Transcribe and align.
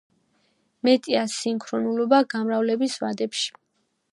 მეტია 0.87 1.25
სინქრონულობა 1.33 2.23
გამრავლების 2.33 2.99
ვადებში. 3.05 3.53